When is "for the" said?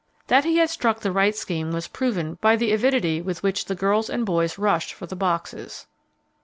4.95-5.15